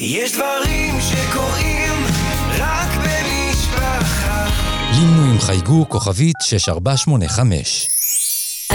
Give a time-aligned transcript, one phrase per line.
[0.00, 1.92] יש דברים שקורים
[2.58, 4.46] רק במשפחה.
[4.94, 7.88] לינו עם חייגו כוכבית 6485.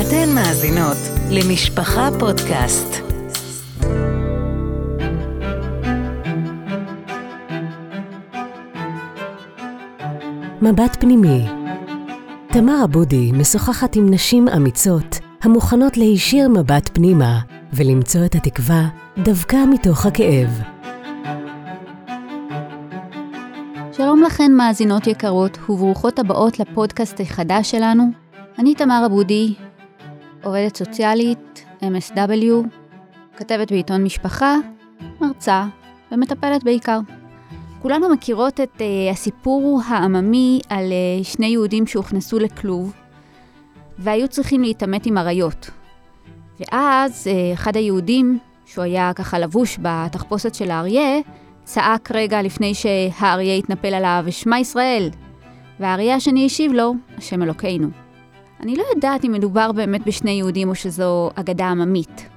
[0.02, 0.98] אתן מאזינות
[1.30, 2.96] למשפחה פודקאסט.
[10.62, 11.46] מבט פנימי
[12.48, 17.40] תמר עבודי משוחחת עם נשים אמיצות המוכנות להישיר מבט פנימה
[17.74, 18.88] ולמצוא את התקווה
[19.18, 20.73] דווקא מתוך הכאב.
[24.24, 28.12] לכן מאזינות יקרות וברוכות הבאות לפודקאסט החדש שלנו.
[28.60, 29.54] אני תמר עבודי,
[30.44, 32.68] עובדת סוציאלית, MSW,
[33.38, 34.56] כתבת בעיתון משפחה,
[35.22, 35.66] מרצה
[36.12, 37.00] ומטפלת בעיקר.
[37.82, 40.86] כולנו מכירות את uh, הסיפור העממי על
[41.22, 42.94] uh, שני יהודים שהוכנסו לכלוב
[43.98, 45.70] והיו צריכים להתעמת עם אריות.
[46.60, 51.20] ואז uh, אחד היהודים, שהוא היה ככה לבוש בתחפושת של האריה,
[51.64, 55.10] צעק רגע לפני שהאריה התנפל עליו, שמע ישראל!
[55.80, 57.88] והאריה השני השיב לו, השם אלוקינו.
[58.60, 62.30] אני לא יודעת אם מדובר באמת בשני יהודים או שזו אגדה עממית.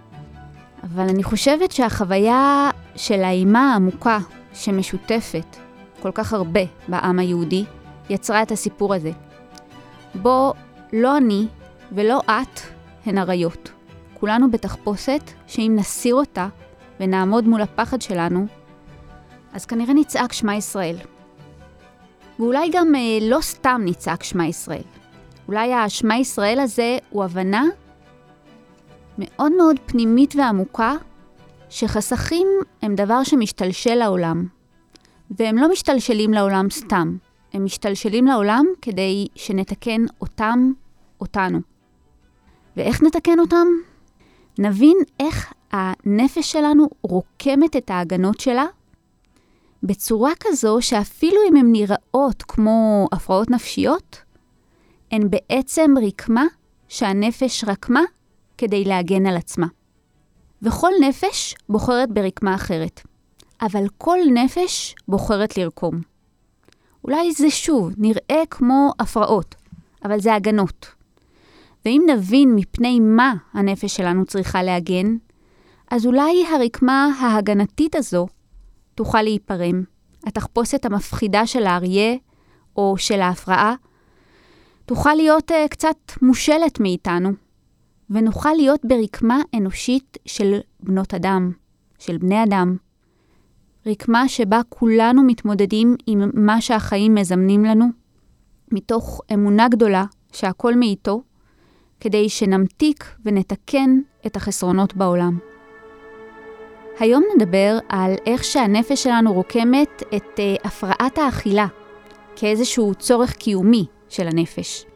[0.83, 4.19] אבל אני חושבת שהחוויה של האימה העמוקה
[4.55, 5.57] שמשותפת
[6.03, 7.65] כל כך הרבה בעם היהודי,
[8.11, 9.11] יצרה את הסיפור הזה.
[10.15, 10.53] בו
[10.93, 11.47] לא אני
[11.93, 12.61] ולא את
[13.07, 13.71] הן אריות.
[14.15, 16.49] כולנו בתחפושת שאם נסיר אותה
[17.01, 18.47] ונעמוד מול הפחד שלנו,
[19.57, 20.97] אז כנראה נצעק שמע ישראל.
[22.39, 24.83] ואולי גם אה, לא סתם נצעק שמע ישראל.
[25.49, 27.65] אולי השמע ישראל הזה הוא הבנה
[29.19, 30.95] מאוד מאוד פנימית ועמוקה
[31.69, 32.47] שחסכים
[32.83, 34.47] הם דבר שמשתלשל לעולם.
[35.31, 37.17] והם לא משתלשלים לעולם סתם,
[37.53, 40.73] הם משתלשלים לעולם כדי שנתקן אותם,
[41.21, 41.59] אותנו.
[42.77, 43.67] ואיך נתקן אותם?
[44.59, 48.67] נבין איך הנפש שלנו רוקמת את ההגנות שלה
[49.87, 54.17] בצורה כזו שאפילו אם הן נראות כמו הפרעות נפשיות,
[55.13, 56.45] הן בעצם רקמה
[56.89, 58.03] שהנפש רקמה
[58.59, 59.67] כדי להגן על עצמה.
[60.63, 63.01] וכל נפש בוחרת ברקמה אחרת,
[63.63, 66.01] אבל כל נפש בוחרת לרקום.
[67.05, 69.55] אולי זה שוב נראה כמו הפרעות,
[70.05, 70.87] אבל זה הגנות.
[71.85, 75.17] ואם נבין מפני מה הנפש שלנו צריכה להגן,
[75.91, 78.27] אז אולי הרקמה ההגנתית הזו
[78.97, 79.83] תוכל להיפרם.
[80.27, 82.15] התחפושת המפחידה של האריה
[82.77, 83.75] או של ההפרעה
[84.87, 87.31] תוכל להיות uh, קצת מושלת מאיתנו,
[88.11, 91.53] ונוכל להיות ברקמה אנושית של בנות אדם,
[91.99, 92.77] של בני אדם.
[93.87, 97.87] רקמה שבה כולנו מתמודדים עם מה שהחיים מזמנים לנו,
[98.73, 101.23] מתוך אמונה גדולה שהכל מאיתו,
[102.01, 105.39] כדי שנמתיק ונתקן את החסרונות בעולם.
[106.99, 111.67] היום נדבר על איך שהנפש שלנו רוקמת את uh, הפרעת האכילה
[112.37, 114.87] כאיזשהו צורך קיומי של הנפש.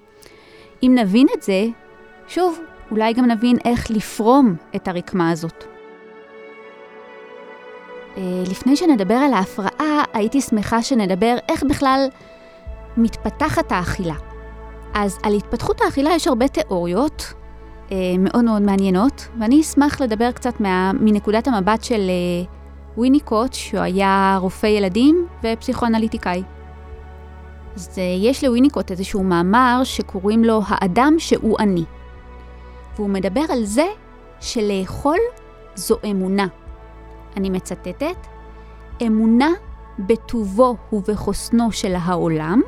[0.83, 1.67] אם נבין את זה,
[2.29, 2.59] שוב,
[2.91, 5.65] אולי גם נבין איך לפרום את הרקמה הזאת.
[8.15, 8.19] Uh,
[8.51, 12.09] לפני שנדבר על ההפרעה, הייתי שמחה שנדבר איך בכלל
[12.97, 14.15] מתפתחת האכילה.
[14.95, 17.33] אז על התפתחות האכילה יש הרבה תיאוריות,
[18.19, 22.45] מאוד מאוד מעניינות, ואני אשמח לדבר קצת מה, מנקודת המבט של אה,
[22.99, 26.43] ויניקוט, שהוא היה רופא ילדים ופסיכואנליטיקאי.
[27.77, 31.85] אז אה, יש לוויניקוט איזשהו מאמר שקוראים לו האדם שהוא אני.
[32.97, 33.87] והוא מדבר על זה
[34.41, 35.19] שלאכול
[35.75, 36.47] זו אמונה.
[37.37, 38.27] אני מצטטת,
[39.07, 39.51] אמונה
[39.99, 42.61] בטובו ובחוסנו של העולם,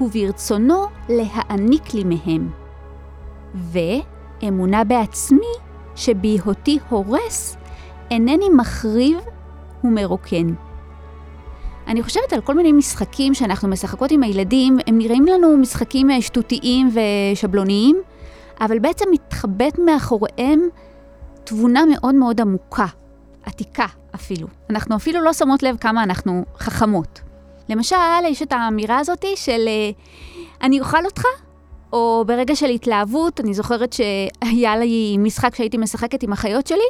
[0.00, 2.50] וברצונו להעניק לי מהם.
[3.54, 3.78] ו...
[4.48, 5.52] אמונה בעצמי
[5.96, 7.56] שבהיותי הורס,
[8.10, 9.18] אינני מחריב
[9.84, 10.54] ומרוקן.
[11.86, 16.22] אני חושבת על כל מיני משחקים שאנחנו משחקות עם הילדים, הם נראים לנו משחקים אה,
[16.22, 16.90] שטותיים
[17.32, 18.02] ושבלוניים,
[18.60, 20.68] אבל בעצם מתחבאת מאחוריהם
[21.44, 22.86] תבונה מאוד מאוד עמוקה,
[23.44, 24.48] עתיקה אפילו.
[24.70, 27.20] אנחנו אפילו לא שמות לב כמה אנחנו חכמות.
[27.68, 27.96] למשל,
[28.28, 29.90] יש את האמירה הזאת של אה,
[30.62, 31.22] אני אוכל אותך
[31.92, 36.88] או ברגע של התלהבות, אני זוכרת שהיה לי משחק שהייתי משחקת עם החיות שלי.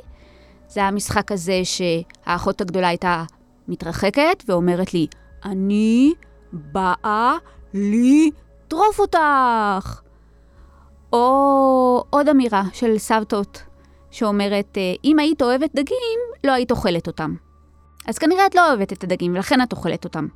[0.69, 0.91] זה היה
[1.31, 3.25] הזה שהאחות הגדולה הייתה
[3.69, 5.07] מתרחקת ואומרת לי,
[5.45, 6.13] אני
[6.53, 7.37] באה
[7.75, 10.01] לטרוף אותך.
[11.13, 13.63] או עוד אמירה של סבתות
[14.11, 17.35] שאומרת, אם היית אוהבת דגים, לא היית אוכלת אותם.
[18.07, 20.27] אז כנראה את לא אוהבת את הדגים ולכן את אוכלת אותם.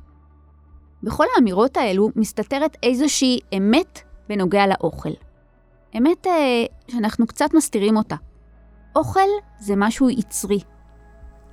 [1.03, 5.09] בכל האמירות האלו מסתתרת איזושהי אמת בנוגע לאוכל.
[5.97, 8.15] אמת אה, שאנחנו קצת מסתירים אותה.
[8.95, 9.29] אוכל
[9.59, 10.59] זה משהו יצרי.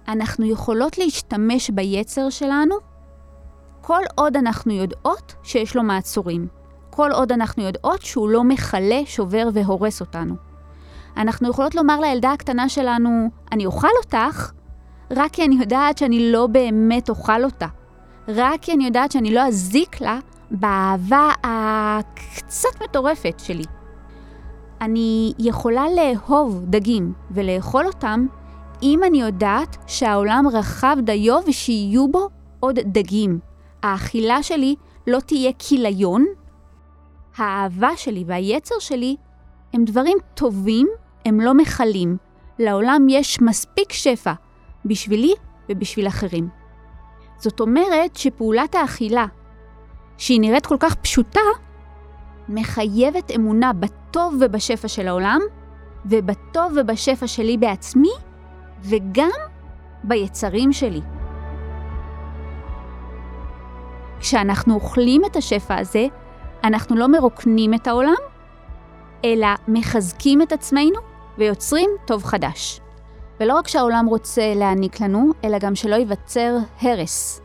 [0.09, 2.75] אנחנו יכולות להשתמש ביצר שלנו
[3.81, 6.49] כל עוד אנחנו יודעות שיש לו מעצורים.
[6.91, 10.35] כל עוד אנחנו יודעות שהוא לא מכלה, שובר והורס אותנו.
[11.17, 14.53] אנחנו יכולות לומר לילדה הקטנה שלנו, אני אוכל אותך,
[15.11, 17.67] רק כי אני יודעת שאני לא באמת אוכל אותה.
[18.29, 20.19] רק כי אני יודעת שאני לא אזיק לה
[20.53, 23.65] באהבה הקצת מטורפת שלי.
[24.81, 28.27] אני יכולה לאהוב דגים ולאכול אותם
[28.83, 32.29] אם אני יודעת שהעולם רחב דיו ושיהיו בו
[32.61, 33.39] עוד דגים.
[33.83, 34.75] האכילה שלי
[35.07, 36.25] לא תהיה כיליון,
[37.37, 39.17] האהבה שלי והיצר שלי
[39.73, 40.89] הם דברים טובים,
[41.25, 42.17] הם לא מכלים.
[42.59, 44.33] לעולם יש מספיק שפע
[44.85, 45.35] בשבילי
[45.69, 46.49] ובשביל אחרים.
[47.39, 49.27] זאת אומרת שפעולת האכילה,
[50.23, 51.41] שהיא נראית כל כך פשוטה,
[52.49, 55.41] מחייבת אמונה בטוב ובשפע של העולם,
[56.07, 58.13] ובטוב ובשפע שלי בעצמי,
[58.81, 59.31] וגם
[60.05, 61.01] ביצרים שלי.
[64.21, 66.07] כשאנחנו אוכלים את השפע הזה,
[66.65, 68.23] אנחנו לא מרוקנים את העולם,
[69.25, 71.01] אלא מחזקים את עצמנו
[71.39, 72.81] ויוצרים טוב חדש.
[73.41, 77.42] ולא רק שהעולם רוצה להעניק לנו, אלא גם שלא ייווצר הרס.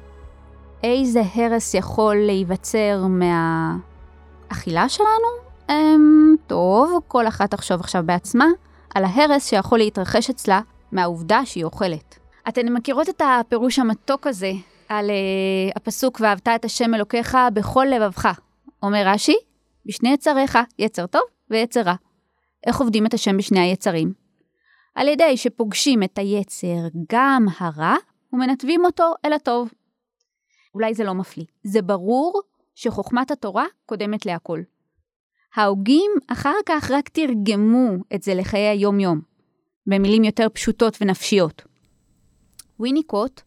[0.83, 5.27] איזה הרס יכול להיווצר מהאכילה שלנו?
[5.69, 8.45] אמ, טוב, כל אחת תחשוב עכשיו בעצמה
[8.95, 12.19] על ההרס שיכול להתרחש אצלה מהעובדה שהיא אוכלת.
[12.49, 14.51] אתן מכירות את הפירוש המתוק הזה
[14.89, 18.29] על uh, הפסוק ואהבת את השם אלוקיך בכל לבבך.
[18.83, 19.35] אומר רש"י,
[19.85, 21.95] בשני יצריך, יצר טוב ויצר רע.
[22.67, 24.13] איך עובדים את השם בשני היצרים?
[24.95, 27.95] על ידי שפוגשים את היצר, גם הרע,
[28.33, 29.69] ומנתבים אותו אל הטוב.
[30.77, 31.45] אולי זה לא מפליא.
[31.63, 32.41] זה ברור
[32.75, 34.61] שחוכמת התורה קודמת להכל.
[35.55, 39.21] ההוגים אחר כך רק תרגמו את זה לחיי היום-יום,
[39.87, 41.63] במילים יותר פשוטות ונפשיות.
[42.79, 43.41] ויניקוט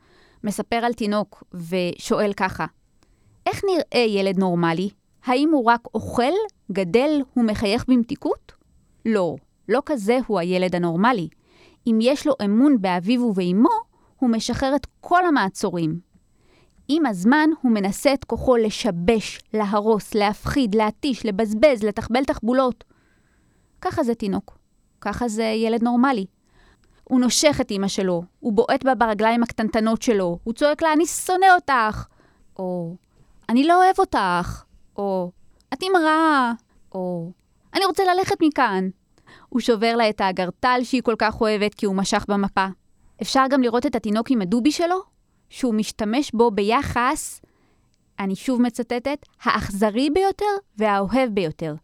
[0.44, 2.66] מספר על תינוק ושואל ככה,
[3.46, 4.90] איך נראה ילד נורמלי?
[5.24, 6.32] האם הוא רק אוכל,
[6.72, 8.52] גדל ומחייך במתיקות?
[9.06, 9.36] לא,
[9.68, 11.28] לא כזה הוא הילד הנורמלי.
[11.86, 16.09] אם יש לו אמון באביו ובאמו, הוא משחרר את כל המעצורים.
[16.92, 22.84] עם הזמן הוא מנסה את כוחו לשבש, להרוס, להפחיד, להתיש, לבזבז, לתחבל תחבולות.
[23.80, 24.58] ככה זה תינוק.
[25.00, 26.26] ככה זה ילד נורמלי.
[27.04, 31.06] הוא נושך את אמא שלו, הוא בועט בה ברגליים הקטנטנות שלו, הוא צועק לה, אני
[31.06, 32.06] שונא אותך,
[32.58, 32.96] או
[33.48, 34.64] אני לא אוהב אותך,
[34.96, 35.30] או
[35.72, 36.52] את אימא רעה,
[36.94, 37.30] או
[37.74, 38.88] אני רוצה ללכת מכאן.
[39.48, 42.66] הוא שובר לה את האגרטל שהיא כל כך אוהבת כי הוא משך במפה.
[43.22, 44.96] אפשר גם לראות את התינוק עם הדובי שלו,
[45.50, 47.40] שהוא משתמש בו ביחס,
[48.18, 50.46] אני שוב מצטטת, האכזרי ביותר
[50.78, 51.74] והאוהב ביותר.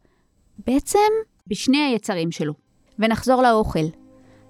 [0.66, 0.98] בעצם,
[1.46, 2.52] בשני היצרים שלו.
[2.98, 3.86] ונחזור לאוכל.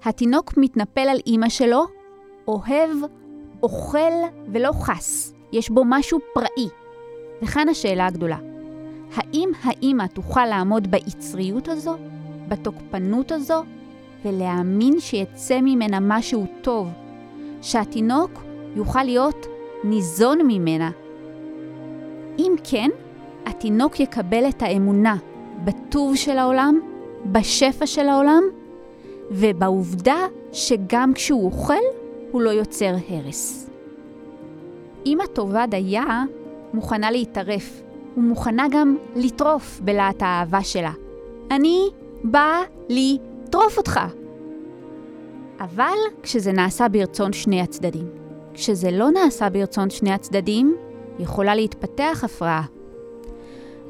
[0.05, 1.85] התינוק מתנפל על אימא שלו,
[2.49, 2.91] אוהב,
[3.63, 4.13] אוכל
[4.53, 5.33] ולא חס.
[5.53, 6.69] יש בו משהו פראי.
[7.43, 8.39] וכאן השאלה הגדולה.
[9.15, 11.97] האם האימא תוכל לעמוד ביצריות הזו,
[12.49, 13.63] בתוקפנות הזו,
[14.25, 16.89] ולהאמין שיצא ממנה משהו טוב,
[17.63, 18.46] שהתינוק
[18.77, 19.47] יוכל להיות
[19.85, 20.91] ניזון ממנה?
[22.39, 22.91] אם כן,
[23.47, 25.17] התינוק יקבל את האמונה
[25.65, 26.81] בטוב של העולם,
[27.33, 28.43] בשפע של העולם,
[29.31, 30.17] ובעובדה
[30.53, 31.75] שגם כשהוא אוכל,
[32.31, 33.71] הוא לא יוצר הרס.
[35.07, 36.25] אמא טובה דייה
[36.75, 37.83] מוכנה להתערף,
[38.17, 40.93] ומוכנה גם לטרוף בלהט האהבה שלה.
[41.51, 41.89] אני
[42.25, 44.01] באה לטרוף אותך.
[45.61, 48.16] אבל כשזה נעשה ברצון שני הצדדים.
[48.57, 50.77] כשזה לא נעשה ברצון שני הצדדים,
[51.19, 52.63] יכולה להתפתח הפרעה.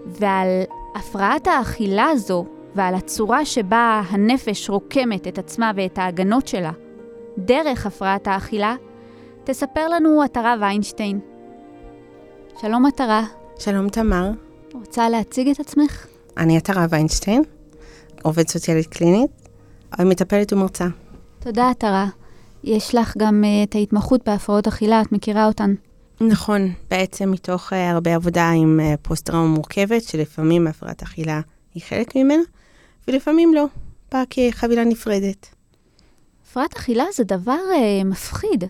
[0.07, 0.49] ועל
[0.95, 6.73] הפרעת האכילה הזו ועל הצורה שבה הנפש רוקמת את עצמה ואת ההגנות שלה
[7.39, 8.75] דרך הפרעת האכילה,
[9.45, 11.21] תספר לנו עטרה ויינשטיין.
[12.61, 13.25] שלום עטרה.
[13.59, 14.31] שלום תמר,
[14.75, 16.07] רוצה להציג את עצמך?
[16.37, 17.43] אני עטרה ויינשטיין,
[18.23, 19.31] עובד סוציאלית קלינית,
[20.01, 20.87] מטפלת ומרצה.
[21.39, 22.07] תודה עטרה.
[22.67, 25.75] יש לך גם uh, את ההתמחות בהפרעות אכילה, את מכירה אותן.
[26.21, 31.41] נכון, בעצם מתוך uh, הרבה עבודה עם uh, פוסט-טראומה מורכבת, שלפעמים הפרעת אכילה
[31.75, 32.43] היא חלק ממנה,
[33.09, 33.65] ולפעמים לא,
[34.13, 35.47] באה כחבילה נפרדת.
[36.43, 38.65] הפרעת אכילה זה דבר uh, מפחיד.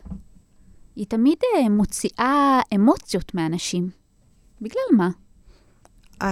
[0.97, 3.91] היא תמיד uh, מוציאה אמוציות מאנשים.
[4.61, 5.09] בגלל מה?
[6.23, 6.25] Um,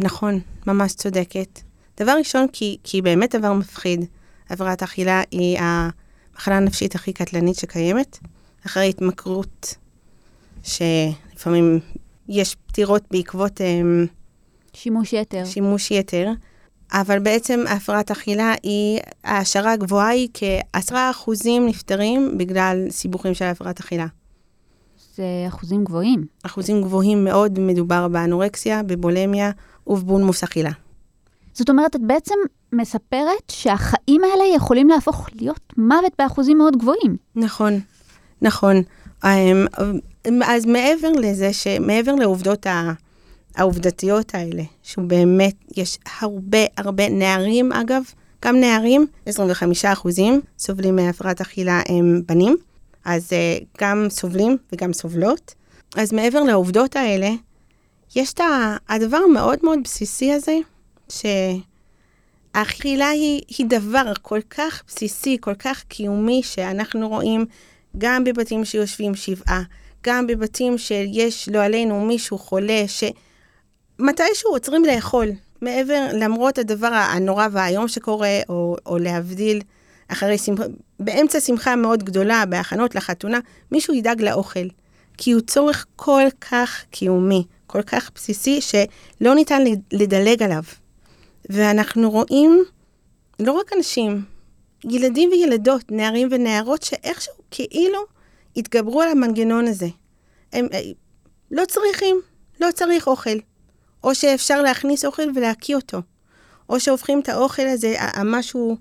[0.00, 1.60] נכון, ממש צודקת.
[2.00, 4.04] דבר ראשון, כי, כי באמת דבר מפחיד.
[4.50, 5.58] הפרעת אכילה היא
[6.36, 8.18] המחלה הנפשית הכי קטלנית שקיימת,
[8.66, 9.74] אחרי התמכרות,
[10.62, 11.80] שלפעמים
[12.28, 14.08] יש פטירות בעקבות um,
[14.72, 15.44] שימוש יתר.
[15.44, 16.30] שימוש יתר.
[16.92, 23.80] אבל בעצם הפרעת אכילה היא, ההשערה הגבוהה היא כעשרה אחוזים נפטרים בגלל סיבוכים של הפרעת
[23.80, 24.06] אכילה.
[25.14, 26.26] זה אחוזים גבוהים.
[26.42, 29.50] אחוזים גבוהים מאוד מדובר באנורקסיה, בבולמיה
[29.86, 30.72] ובבולמוס אכילה.
[31.52, 32.34] זאת אומרת, את בעצם
[32.76, 37.16] מספרת שהחיים האלה יכולים להפוך להיות מוות באחוזים מאוד גבוהים.
[37.36, 37.80] נכון,
[38.42, 38.82] נכון.
[39.24, 39.66] אמ,
[40.44, 42.92] אז מעבר לזה, שמעבר לעובדות ה...
[43.56, 48.02] העובדתיות האלה, שהוא באמת, יש הרבה הרבה נערים אגב,
[48.44, 52.56] גם נערים, 25 אחוזים סובלים מהפרעת אכילה הם בנים,
[53.04, 55.54] אז uh, גם סובלים וגם סובלות.
[55.96, 57.30] אז מעבר לעובדות האלה,
[58.16, 58.40] יש את
[58.88, 60.56] הדבר המאוד מאוד בסיסי הזה,
[62.56, 67.46] שהאכילה היא, היא דבר כל כך בסיסי, כל כך קיומי, שאנחנו רואים
[67.98, 69.62] גם בבתים שיושבים שבעה,
[70.04, 75.28] גם בבתים שיש, לא עלינו, מישהו חולה, שמתישהו עוצרים לאכול,
[75.62, 79.60] מעבר, למרות הדבר הנורא והאיום שקורה, או, או להבדיל,
[80.08, 80.64] אחרי שמחה,
[81.00, 83.38] באמצע שמחה מאוד גדולה, בהכנות לחתונה,
[83.72, 84.68] מישהו ידאג לאוכל.
[85.18, 90.62] כי הוא צורך כל כך קיומי, כל כך בסיסי, שלא ניתן לדלג עליו.
[91.50, 92.64] ואנחנו רואים
[93.40, 94.24] לא רק אנשים,
[94.84, 97.98] ילדים וילדות, נערים ונערות, שאיכשהו כאילו
[98.56, 99.88] התגברו על המנגנון הזה.
[100.52, 100.80] הם אה,
[101.50, 102.20] לא צריכים,
[102.60, 103.38] לא צריך אוכל.
[104.04, 106.02] או שאפשר להכניס אוכל ולהקיא אותו.
[106.68, 108.76] או שהופכים את האוכל הזה, המשהו,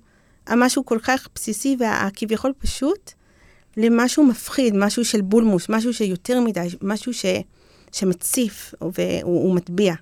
[0.47, 3.11] המשהו כל כך בסיסי והכביכול פשוט,
[3.77, 7.25] למשהו מפחיד, משהו של בולמוס, משהו שיותר מדי, משהו ש,
[7.91, 9.93] שמציף והוא מטביע.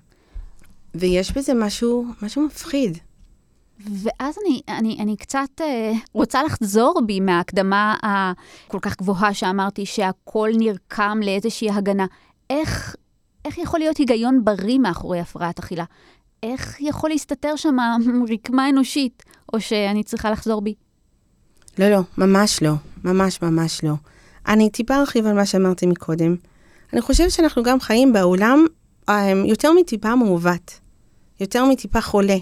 [0.95, 2.97] ויש בזה משהו, משהו מפחיד.
[3.79, 10.49] ואז אני, אני, אני קצת אה, רוצה לחזור בי מההקדמה הכל כך גבוהה שאמרתי, שהכל
[10.57, 12.05] נרקם לאיזושהי הגנה.
[12.49, 12.95] איך,
[13.45, 15.83] איך יכול להיות היגיון בריא מאחורי הפרעת אכילה?
[16.43, 17.77] איך יכול להסתתר שם
[18.29, 19.23] רקמה אנושית?
[19.53, 20.73] או שאני צריכה לחזור בי?
[21.79, 22.73] לא, לא, ממש לא.
[23.03, 23.93] ממש ממש לא.
[24.47, 26.35] אני טיפה ארחיב על מה שאמרתי מקודם.
[26.93, 28.65] אני חושבת שאנחנו גם חיים בעולם
[29.09, 30.79] אה, יותר מטיפה מעוות,
[31.43, 32.37] יותר מטיפה חולה.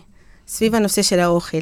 [0.48, 1.62] סביב הנושא של האוכל.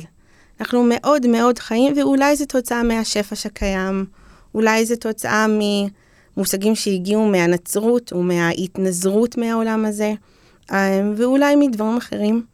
[0.59, 4.05] אנחנו מאוד מאוד חיים, ואולי זו תוצאה מהשפע שקיים,
[4.55, 5.45] אולי זו תוצאה
[6.37, 10.13] ממושגים שהגיעו מהנצרות ומההתנזרות מהעולם הזה,
[10.71, 12.45] אה, ואולי מדברים אחרים.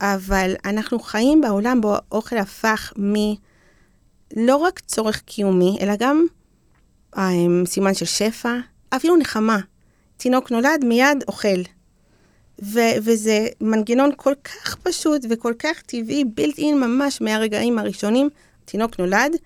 [0.00, 6.26] אבל אנחנו חיים בעולם בו האוכל הפך מלא רק צורך קיומי, אלא גם
[7.18, 7.32] אה,
[7.66, 8.58] סימן של שפע,
[8.96, 9.58] אפילו נחמה.
[10.16, 11.75] תינוק נולד, מיד אוכל.
[12.64, 18.28] ו- וזה מנגנון כל כך פשוט וכל כך טבעי, בילט אין ממש מהרגעים הראשונים.
[18.64, 19.36] תינוק נולד,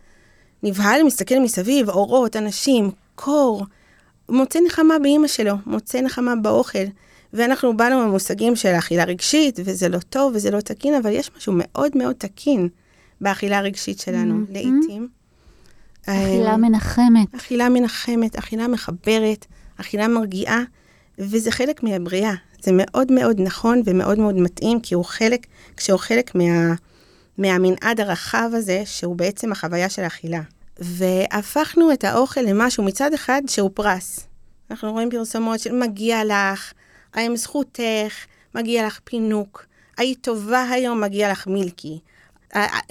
[0.62, 3.64] נבהל, מסתכל מסביב, אורות, אנשים, קור,
[4.29, 6.85] מוצא נחמה באימא שלו, מוצא נחמה באוכל.
[7.33, 11.52] ואנחנו באנו ממושגים של אכילה רגשית, וזה לא טוב וזה לא תקין, אבל יש משהו
[11.57, 12.69] מאוד מאוד תקין
[13.21, 14.52] באכילה הרגשית שלנו, mm-hmm.
[14.52, 15.09] לעיתים.
[16.07, 17.35] אכילה מנחמת.
[17.35, 20.62] אכילה מנחמת, אכילה מחברת, אכילה מרגיעה,
[21.19, 22.35] וזה חלק מהבריאה.
[22.62, 26.75] זה מאוד מאוד נכון ומאוד מאוד מתאים, כי הוא חלק, כשהוא חלק מה,
[27.38, 30.40] מהמנעד הרחב הזה, שהוא בעצם החוויה של אכילה.
[30.79, 34.26] והפכנו את האוכל למשהו מצד אחד שהוא פרס.
[34.71, 36.73] אנחנו רואים פרסומות של מגיע לך,
[37.14, 38.14] האם זכותך,
[38.55, 41.99] מגיע לך פינוק, היית טובה היום, מגיע לך מילקי.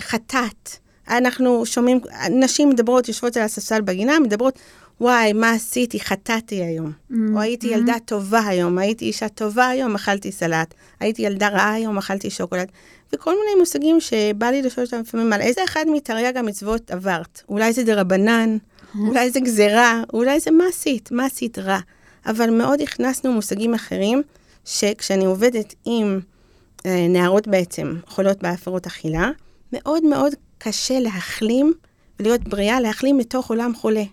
[0.02, 0.70] חטאת.
[1.08, 2.00] אנחנו שומעים,
[2.30, 4.60] נשים מדברות, יושבות על הספסל בגינה, מדברות,
[5.02, 6.00] וואי, מה עשיתי?
[6.00, 6.92] חטאתי היום.
[6.92, 7.16] Mm-hmm.
[7.34, 10.74] או הייתי ילדה טובה היום, הייתי אישה טובה היום, אכלתי סלט.
[11.00, 12.68] הייתי ילדה רעה היום, אכלתי שוקולד.
[13.14, 17.42] וכל מיני מושגים שבא לי לשאול אותם לפעמים על איזה אחד מתרי"ג המצוות עברת.
[17.50, 18.58] אולי זה דרבנן,
[19.08, 21.80] אולי זה גזירה, אולי זה מה עשית, מה עשית רע.
[22.26, 24.22] אבל מאוד הכנסנו מושגים אחרים,
[24.66, 26.20] שכשאני עובדת עם
[26.86, 29.32] אה, נערות בעצם חולות בהפרות אכילה,
[29.74, 31.74] מאוד מאוד קשה להחלים
[32.20, 34.04] ולהיות בריאה, להחלים לתוך עולם חולה.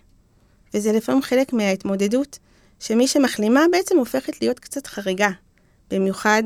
[0.73, 2.39] וזה לפעמים חלק מההתמודדות,
[2.79, 5.29] שמי שמחלימה בעצם הופכת להיות קצת חריגה,
[5.91, 6.43] במיוחד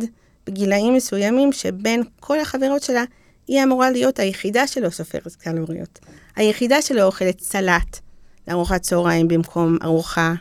[0.47, 3.03] בגילאים מסוימים שבין כל החברות שלה,
[3.47, 5.99] היא אמורה להיות היחידה שלא סופרת קלוריות.
[6.35, 7.99] היחידה שלא אוכלת סלט
[8.47, 10.33] לארוחת צהריים במקום ארוחה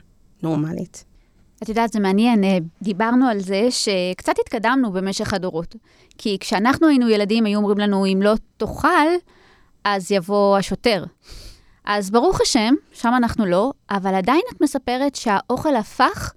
[0.42, 1.04] נורמלית.
[1.62, 5.76] את יודעת, זה מעניין, אה, דיברנו על זה שקצת התקדמנו במשך הדורות.
[6.18, 9.08] כי כשאנחנו היינו ילדים, היו אומרים לנו, אם לא תאכל,
[9.84, 11.04] אז יבוא השוטר.
[11.84, 16.32] אז ברוך השם, שם אנחנו לא, אבל עדיין את מספרת שהאוכל הפך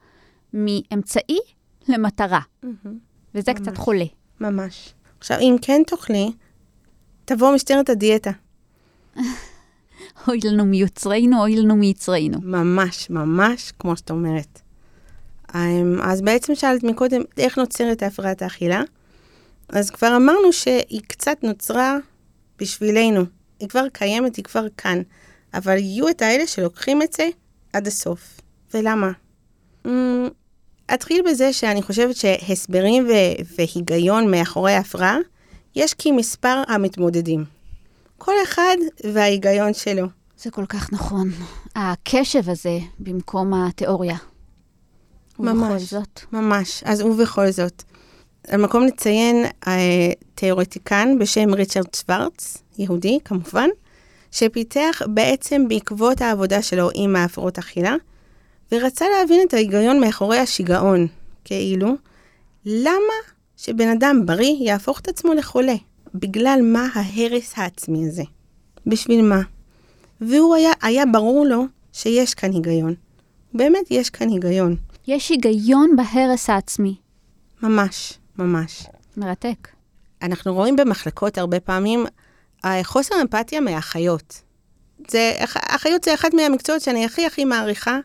[0.53, 1.39] מאמצעי
[1.87, 2.39] למטרה.
[2.39, 2.87] Mm-hmm.
[3.35, 4.05] וזה ממש, קצת חולה.
[4.39, 4.93] ממש.
[5.19, 6.31] עכשיו, אם כן תאכלי,
[7.25, 8.31] תבוא משטרת הדיאטה.
[10.27, 12.39] אוי לנו מיוצרנו, אוי לנו מיצרנו.
[12.43, 14.61] ממש, ממש, כמו שאת אומרת.
[15.55, 18.81] אמ, אז בעצם שאלת מקודם, איך נוצרת הפרעת האכילה?
[19.69, 21.97] אז כבר אמרנו שהיא קצת נוצרה
[22.59, 23.23] בשבילנו.
[23.59, 25.01] היא כבר קיימת, היא כבר כאן.
[25.53, 27.29] אבל יהיו את האלה שלוקחים את זה
[27.73, 28.41] עד הסוף.
[28.73, 29.11] ולמה?
[29.85, 29.89] Mm,
[30.93, 35.17] אתחיל בזה שאני חושבת שהסברים ו- והיגיון מאחורי ההפרעה,
[35.75, 37.45] יש כי מספר המתמודדים.
[38.17, 38.75] כל אחד
[39.13, 40.07] וההיגיון שלו.
[40.37, 41.31] זה כל כך נכון.
[41.75, 44.15] הקשב הזה במקום התיאוריה.
[45.39, 45.81] ובכל ממש.
[45.81, 46.19] זאת.
[46.31, 46.83] ממש.
[46.85, 47.83] אז ובכל זאת.
[48.47, 53.69] על מקום לציין אה, תיאורטיקן בשם ריצ'רד שוורץ, יהודי כמובן,
[54.33, 57.95] שפיתח בעצם בעקבות העבודה שלו עם ההפרעות אכילה,
[58.71, 61.07] ורצה להבין את ההיגיון מאחורי השיגעון,
[61.43, 61.95] כאילו,
[62.65, 63.13] למה
[63.57, 65.75] שבן אדם בריא יהפוך את עצמו לחולה?
[66.15, 68.23] בגלל מה ההרס העצמי הזה?
[68.87, 69.41] בשביל מה?
[70.21, 72.93] והוא היה, היה ברור לו שיש כאן היגיון.
[73.53, 74.75] באמת יש כאן היגיון.
[75.07, 76.95] יש היגיון בהרס העצמי.
[77.63, 78.85] ממש, ממש.
[79.17, 79.67] מרתק.
[80.21, 82.05] אנחנו רואים במחלקות הרבה פעמים
[82.65, 84.41] אה, חוסר אמפתיה מאחיות.
[85.11, 87.99] זה, אח- אחיות זה אחד מהמקצועות שאני הכי הכי מעריכה.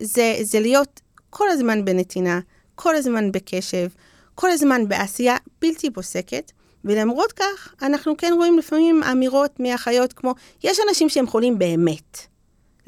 [0.00, 1.00] זה, זה להיות
[1.30, 2.40] כל הזמן בנתינה,
[2.74, 3.88] כל הזמן בקשב,
[4.34, 6.52] כל הזמן בעשייה בלתי פוסקת,
[6.84, 12.18] ולמרות כך, אנחנו כן רואים לפעמים אמירות מאחיות כמו, יש אנשים שהם חולים באמת.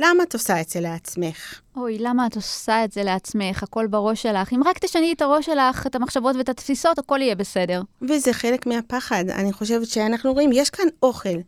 [0.03, 1.61] למה את עושה את זה לעצמך?
[1.77, 3.63] אוי, למה את עושה את זה לעצמך?
[3.63, 4.53] הכל בראש שלך.
[4.53, 7.83] אם רק תשני את הראש שלך, את המחשבות ואת התפיסות, הכל יהיה בסדר.
[8.09, 9.25] וזה חלק מהפחד.
[9.29, 11.39] אני חושבת שאנחנו רואים, יש כאן אוכל,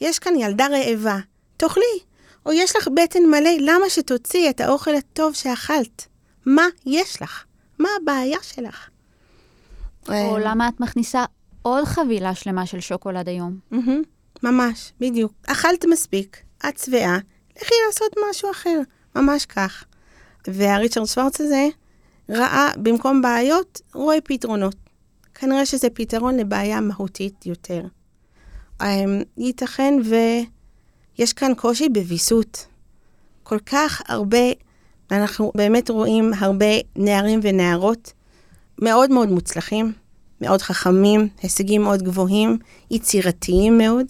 [0.00, 1.18] יש כאן ילדה רעבה,
[1.56, 1.98] תאכלי.
[2.46, 6.06] או יש לך בטן מלא, למה שתוציאי את האוכל הטוב שאכלת?
[6.46, 7.44] מה יש לך?
[7.78, 8.88] מה הבעיה שלך?
[10.08, 11.24] או אה, למה את מכניסה
[11.62, 13.58] עוד חבילה שלמה של שוקולד היום?
[14.42, 15.32] ממש, בדיוק.
[15.46, 16.36] אכלת מספיק,
[16.68, 17.18] את שבעה,
[17.62, 18.80] לכי לעשות משהו אחר,
[19.16, 19.84] ממש כך.
[20.46, 21.66] והריצ'רד שוורץ הזה
[22.28, 24.74] ראה, במקום בעיות, רואה פתרונות.
[25.34, 27.82] כנראה שזה פתרון לבעיה מהותית יותר.
[28.82, 32.66] אמ, ייתכן ויש כאן קושי בוויסות.
[33.42, 34.38] כל כך הרבה,
[35.10, 36.66] אנחנו באמת רואים הרבה
[36.96, 38.12] נערים ונערות
[38.78, 39.92] מאוד מאוד מוצלחים,
[40.40, 42.58] מאוד חכמים, הישגים מאוד גבוהים,
[42.90, 44.06] יצירתיים מאוד,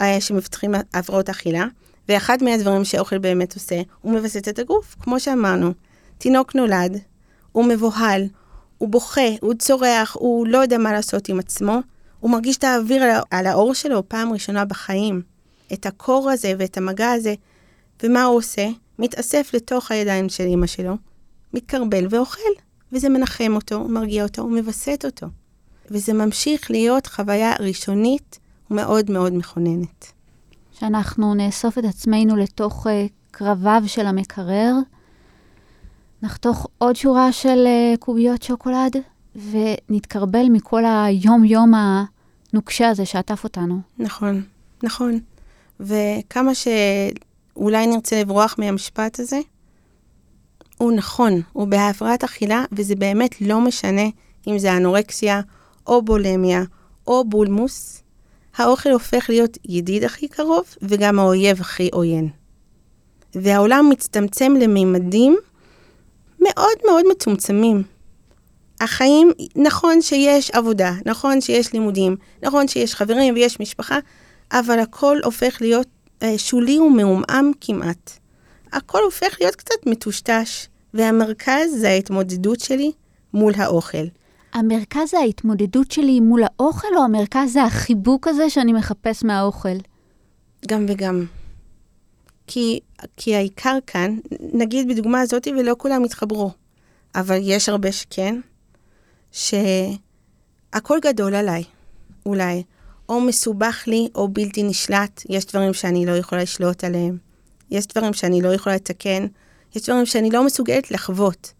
[0.00, 1.66] אה, שמפתחים הפרעות אכילה.
[2.08, 5.72] ואחד מהדברים שאוכל באמת עושה, הוא מווסת את הגוף, כמו שאמרנו.
[6.18, 6.98] תינוק נולד,
[7.52, 8.22] הוא מבוהל,
[8.78, 11.78] הוא בוכה, הוא צורח, הוא לא יודע מה לעשות עם עצמו,
[12.20, 15.22] הוא מרגיש את האוויר על, האור שלו פעם ראשונה בחיים.
[15.72, 17.34] את הקור הזה ואת המגע הזה.
[18.02, 18.68] ומה הוא עושה?
[18.98, 20.96] מתאסף לתוך הידיים של אמא שלו,
[21.54, 22.50] מתקרבל ואוכל,
[22.92, 25.26] וזה מנחם אותו, מרגיע אותו, הוא מווסת אותו.
[25.90, 28.38] וזה ממשיך להיות חוויה ראשונית
[28.70, 30.13] ומאוד מאוד מכוננת.
[30.78, 32.90] שאנחנו נאסוף את עצמנו לתוך uh,
[33.30, 34.72] קרביו של המקרר,
[36.22, 38.96] נחתוך עוד שורה של uh, קוביות שוקולד,
[39.50, 43.80] ונתקרבל מכל היום-יום הנוקשה הזה שעטף אותנו.
[43.98, 44.42] נכון,
[44.82, 45.20] נכון.
[45.80, 49.40] וכמה שאולי נרצה לברוח מהמשפט הזה,
[50.78, 54.02] הוא נכון, הוא בהפרעת אכילה, וזה באמת לא משנה
[54.46, 55.40] אם זה אנורקסיה,
[55.86, 56.62] או בולמיה,
[57.06, 58.02] או בולמוס.
[58.56, 62.28] האוכל הופך להיות ידיד הכי קרוב, וגם האויב הכי עוין.
[63.34, 65.36] והעולם מצטמצם לממדים
[66.40, 67.82] מאוד מאוד מצומצמים.
[68.80, 73.98] החיים, נכון שיש עבודה, נכון שיש לימודים, נכון שיש חברים ויש משפחה,
[74.52, 75.86] אבל הכל הופך להיות
[76.22, 78.18] אה, שולי ומעומעם כמעט.
[78.72, 82.92] הכל הופך להיות קצת מטושטש, והמרכז זה ההתמודדות שלי
[83.34, 84.06] מול האוכל.
[84.54, 89.76] המרכז זה ההתמודדות שלי מול האוכל, או המרכז זה החיבוק הזה שאני מחפש מהאוכל?
[90.68, 91.26] גם וגם.
[92.46, 92.80] כי,
[93.16, 94.18] כי העיקר כאן,
[94.52, 96.50] נגיד בדוגמה הזאת, ולא כולם התחברו,
[97.14, 98.40] אבל יש הרבה שכן,
[99.32, 101.64] שהכל גדול עליי,
[102.26, 102.62] אולי.
[103.08, 105.22] או מסובך לי, או בלתי נשלט.
[105.28, 107.18] יש דברים שאני לא יכולה לשלוט עליהם.
[107.70, 109.26] יש דברים שאני לא יכולה לתקן.
[109.74, 111.52] יש דברים שאני לא מסוגלת לחוות.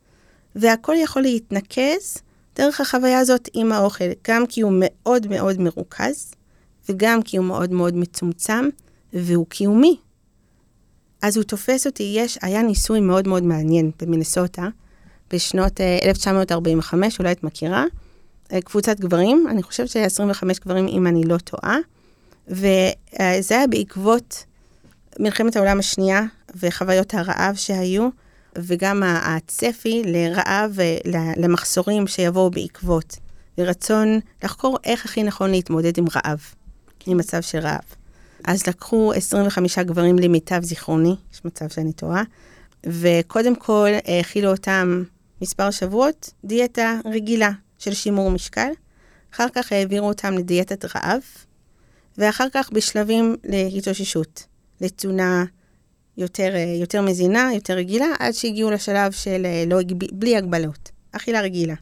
[0.57, 2.19] והכל יכול להתנקז
[2.55, 6.35] דרך החוויה הזאת עם האוכל, גם כי הוא מאוד מאוד מרוכז,
[6.89, 8.69] וגם כי הוא מאוד מאוד מצומצם,
[9.13, 9.97] והוא קיומי.
[11.23, 14.69] אז הוא תופס אותי, יש, היה ניסוי מאוד מאוד מעניין במינסוטה,
[15.33, 17.85] בשנות אה, 1945, אולי את מכירה,
[18.53, 21.79] אה, קבוצת גברים, אני חושבת שהיה 25 גברים אם אני לא טועה,
[22.49, 24.45] וזה היה בעקבות
[25.19, 26.23] מלחמת העולם השנייה
[26.57, 28.09] וחוויות הרעב שהיו,
[28.59, 33.17] וגם הצפי לרעב ולמחסורים שיבואו בעקבות,
[33.59, 36.41] ורצון לחקור איך הכי נכון להתמודד עם רעב,
[37.07, 37.85] עם מצב של רעב.
[38.45, 42.23] אז לקחו 25 גברים למיטב זיכרוני, יש מצב שאני טועה,
[42.87, 45.03] וקודם כל האכילו אותם
[45.43, 48.71] מספר שבועות דיאטה רגילה של שימור משקל.
[49.35, 51.23] אחר כך העבירו אותם לדיאטת רעב,
[52.19, 54.47] ואחר כך בשלבים להתאוששות,
[54.81, 55.45] לתזונה
[56.19, 59.79] יותר, אה, יותר מזינה, יותר רגילה, עד שהגיעו לשלב של אה, לא,
[60.13, 61.75] בלי הגבלות, אכילה רגילה.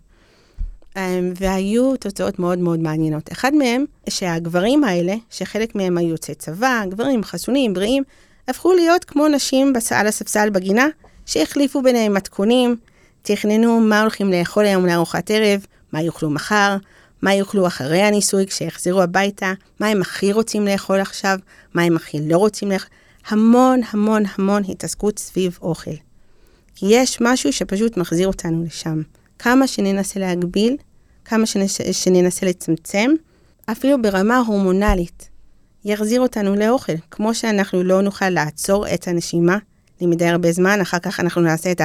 [0.97, 3.33] אמ, והיו תוצאות מאוד מאוד מעניינות.
[3.33, 8.03] אחד מהם, שהגברים האלה, שחלק מהם היו יוצאי צבא, גברים חסונים, בריאים,
[8.49, 10.87] הפכו להיות כמו נשים על הספסל בגינה,
[11.27, 12.77] שהחליפו ביניהם מתכונים,
[13.23, 16.77] תכננו מה הולכים לאכול היום לארוחת ערב, מה יאכלו מחר,
[17.23, 21.39] מה יאכלו אחרי הניסוי כשיחזרו הביתה, מה הם הכי רוצים לאכול עכשיו,
[21.75, 22.89] מה הם הכי לא רוצים לאכול.
[23.27, 25.95] המון המון המון התעסקות סביב אוכל.
[26.75, 29.03] כי יש משהו שפשוט מחזיר אותנו לשם.
[29.39, 30.77] כמה שננסה להגביל,
[31.25, 33.11] כמה שנס, שננסה לצמצם,
[33.73, 35.29] אפילו ברמה הורמונלית,
[35.85, 36.93] יחזיר אותנו לאוכל.
[37.11, 39.59] כמו שאנחנו לא נוכל לעצור את הנשימה
[40.01, 41.81] למדי הרבה זמן, אחר כך אנחנו נעשה את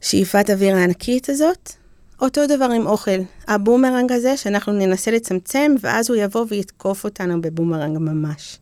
[0.00, 1.72] השאיפת אוויר הענקית הזאת.
[2.20, 3.20] אותו דבר עם אוכל.
[3.48, 8.58] הבומרנג הזה שאנחנו ננסה לצמצם, ואז הוא יבוא ויתקוף אותנו בבומרנג ממש.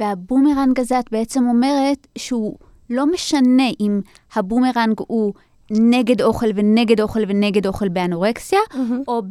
[0.00, 2.56] והבומרנג הזה, את בעצם אומרת שהוא
[2.90, 4.00] לא משנה אם
[4.34, 5.32] הבומרנג הוא
[5.70, 8.76] נגד אוכל ונגד אוכל ונגד אוכל באנורקסיה, mm-hmm.
[9.08, 9.22] או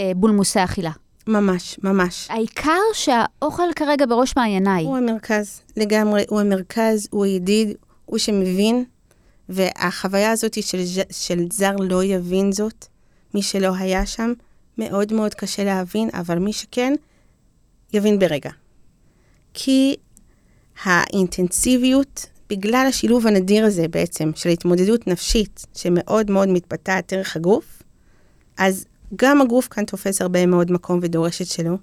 [0.00, 0.90] בבולמוסי אכילה.
[1.26, 2.26] ממש, ממש.
[2.30, 4.84] העיקר שהאוכל כרגע בראש מעייניי.
[4.84, 8.84] הוא המרכז, לגמרי, הוא המרכז, הוא הידיד, הוא שמבין,
[9.48, 10.78] והחוויה הזאת של,
[11.10, 12.86] של זר לא יבין זאת,
[13.34, 14.32] מי שלא היה שם,
[14.78, 16.94] מאוד מאוד קשה להבין, אבל מי שכן,
[17.92, 18.50] יבין ברגע.
[19.54, 19.96] כי
[20.84, 27.82] האינטנסיביות בגלל השילוב הנדיר הזה בעצם, של התמודדות נפשית, שמאוד מאוד מתבטאת דרך הגוף,
[28.58, 28.84] אז
[29.16, 31.76] גם הגוף כאן תופס הרבה מאוד מקום ודורשת שלו,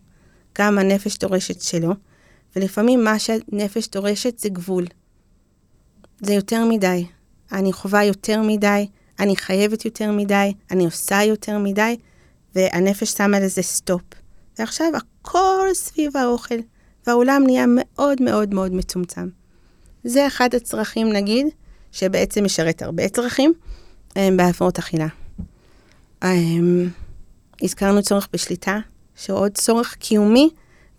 [0.58, 1.93] גם הנפש דורשת שלו,
[2.55, 4.86] ולפעמים מה שהנפש דורשת זה גבול.
[6.21, 7.05] זה יותר מדי.
[7.51, 8.88] אני חווה יותר מדי,
[9.19, 11.97] אני חייבת יותר מדי, אני עושה יותר מדי,
[12.55, 14.01] והנפש שמה לזה סטופ.
[14.60, 16.55] ועכשיו הכל סביב האוכל,
[17.07, 19.27] והעולם נהיה מאוד מאוד מאוד מצומצם.
[20.03, 21.47] זה אחד הצרכים, נגיד,
[21.91, 23.53] שבעצם משרת הרבה צרכים
[24.09, 25.07] um, בהפרעות אכילה.
[26.23, 26.27] Um,
[27.62, 28.79] הזכרנו צורך בשליטה,
[29.15, 30.49] שהוא עוד צורך קיומי,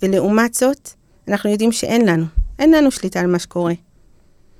[0.02, 0.90] ולעומת זאת,
[1.28, 2.24] אנחנו יודעים שאין לנו,
[2.58, 3.74] אין לנו שליטה על מה שקורה.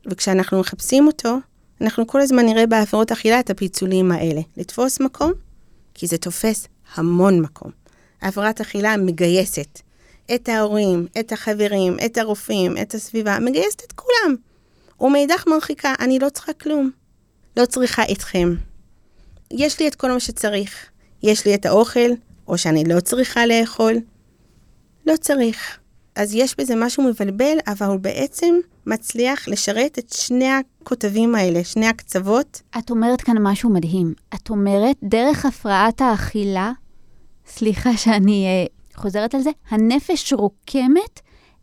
[0.06, 1.36] וכשאנחנו מחפשים אותו,
[1.80, 4.40] אנחנו כל הזמן נראה בהפרעות אכילה את הפיצולים האלה.
[4.56, 5.32] לתפוס מקום,
[5.94, 7.70] כי זה תופס המון מקום.
[8.22, 9.80] הפרעת אכילה מגייסת
[10.34, 14.34] את ההורים, את החברים, את הרופאים, את הסביבה, מגייסת את כולם.
[15.00, 16.90] ומאידך מרחיקה, אני לא צריכה כלום.
[17.56, 18.54] לא צריכה אתכם.
[19.50, 20.86] יש לי את כל מה שצריך.
[21.22, 22.10] יש לי את האוכל,
[22.48, 23.94] או שאני לא צריכה לאכול.
[25.06, 25.78] לא צריך.
[26.14, 28.54] אז יש בזה משהו מבלבל, אבל הוא בעצם
[28.86, 32.62] מצליח לשרת את שני הכותבים האלה, שני הקצוות.
[32.78, 34.14] את אומרת כאן משהו מדהים.
[34.34, 36.72] את אומרת, דרך הפרעת האכילה,
[37.46, 41.20] סליחה שאני uh, חוזרת על זה, הנפש רוקמת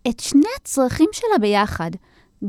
[0.09, 1.91] את שני הצרכים שלה ביחד.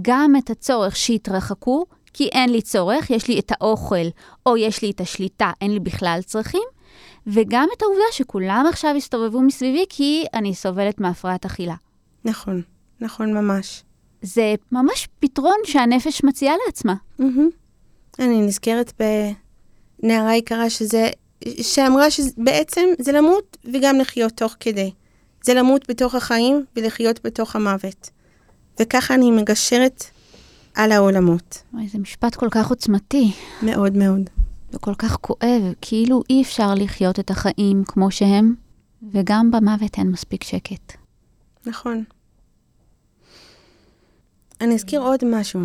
[0.03, 4.07] גם את הצורך שיתרחקו, כי אין לי צורך, יש לי את האוכל,
[4.47, 6.63] או יש לי את השליטה, אין לי בכלל צרכים,
[7.27, 11.75] וגם את העובדה שכולם עכשיו יסתובבו מסביבי כי אני סובלת מהפרעת אכילה.
[12.25, 12.63] נכון,
[13.01, 13.85] נכון ממש.
[14.23, 16.95] זה ממש פתרון שהנפש מציעה לעצמה.
[17.21, 17.23] Mm-hmm.
[18.19, 18.93] אני נזכרת
[20.03, 21.11] בנערה יקרה שזה,
[21.63, 24.91] שאמרה שבעצם זה למות וגם לחיות תוך כדי.
[25.45, 28.11] זה למות בתוך החיים ולחיות בתוך המוות.
[28.81, 30.05] וככה אני מגשרת
[30.75, 31.63] על העולמות.
[31.75, 33.33] אוי, זה משפט כל כך עוצמתי.
[33.63, 34.31] מאוד מאוד.
[34.73, 38.55] וכל כך כואב, כאילו אי אפשר לחיות את החיים כמו שהם,
[39.13, 40.93] וגם במוות אין מספיק שקט.
[41.67, 42.05] נכון.
[44.61, 45.61] אני אזכיר עוד משהו,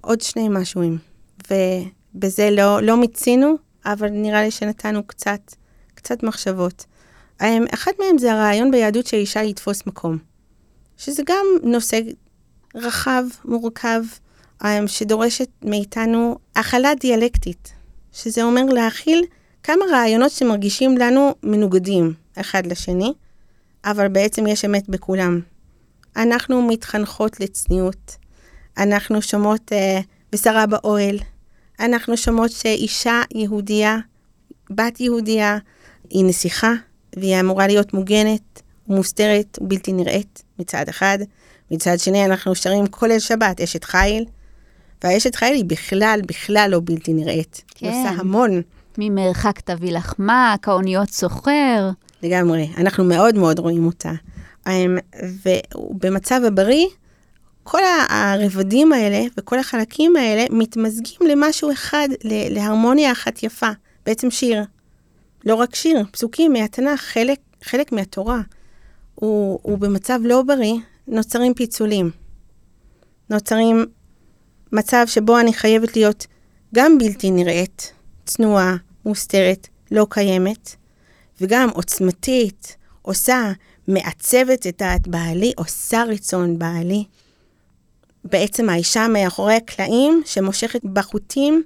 [0.00, 0.98] עוד שני משהוים,
[1.50, 5.54] ובזה לא, לא מיצינו, אבל נראה לי שנתנו קצת,
[5.94, 6.84] קצת מחשבות.
[7.42, 10.18] אמ, אחד מהם זה הרעיון ביהדות שאישה יתפוס מקום,
[10.96, 12.00] שזה גם נושא
[12.74, 14.02] רחב, מורכב,
[14.64, 17.72] אמ, שדורשת מאיתנו הכלה דיאלקטית,
[18.12, 19.24] שזה אומר להכיל
[19.62, 23.12] כמה רעיונות שמרגישים לנו מנוגדים אחד לשני,
[23.84, 25.40] אבל בעצם יש אמת בכולם.
[26.16, 28.16] אנחנו מתחנכות לצניעות,
[28.78, 31.18] אנחנו שומעות uh, בשרה באוהל,
[31.80, 33.98] אנחנו שומעות שאישה יהודייה,
[34.70, 35.58] בת יהודייה,
[36.10, 36.72] היא נסיכה,
[37.16, 41.18] והיא אמורה להיות מוגנת, מוסתרת ובלתי נראית מצד אחד,
[41.70, 44.24] מצד שני, אנחנו שרים כל שבת, אשת חיל,
[45.04, 47.62] והאשת חיל היא בכלל, בכלל לא בלתי נראית.
[47.68, 47.86] כן.
[47.86, 48.62] היא עושה המון.
[48.98, 51.90] ממרחק תביא לך מק, האוניות סוחר.
[52.22, 54.12] לגמרי, אנחנו מאוד מאוד רואים אותה.
[54.68, 54.98] אמ,
[55.44, 56.86] ובמצב הבריא,
[57.70, 63.70] כל הרבדים האלה וכל החלקים האלה מתמזגים למשהו אחד, להרמוניה אחת יפה,
[64.06, 64.62] בעצם שיר.
[65.44, 68.40] לא רק שיר, פסוקים מהתנ"ך, חלק חלק מהתורה,
[69.14, 70.74] הוא, הוא במצב לא בריא,
[71.08, 72.10] נוצרים פיצולים.
[73.30, 73.86] נוצרים
[74.72, 76.26] מצב שבו אני חייבת להיות
[76.74, 77.92] גם בלתי נראית,
[78.26, 80.76] צנועה, מוסתרת, לא קיימת,
[81.40, 83.52] וגם עוצמתית, עושה,
[83.88, 87.04] מעצבת את דעת בעלי, עושה רצון בעלי.
[88.30, 91.62] בעצם האישה מאחורי הקלעים שמושכת בחוטים,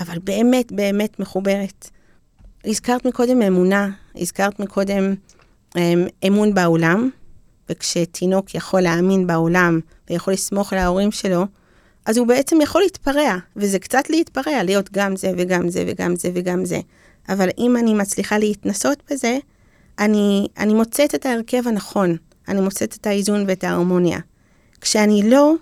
[0.00, 1.90] אבל באמת באמת מחוברת.
[2.64, 5.14] הזכרת מקודם אמונה, הזכרת מקודם
[5.76, 7.10] אמ, אמון בעולם,
[7.68, 11.44] וכשתינוק יכול להאמין בעולם ויכול לסמוך על ההורים שלו,
[12.06, 16.30] אז הוא בעצם יכול להתפרע, וזה קצת להתפרע, להיות גם זה וגם זה וגם זה
[16.34, 16.80] וגם זה.
[17.28, 19.38] אבל אם אני מצליחה להתנסות בזה,
[19.98, 22.16] אני, אני מוצאת את ההרכב הנכון,
[22.48, 24.18] אני מוצאת את האיזון ואת ההרמוניה.
[24.80, 25.54] כשאני לא,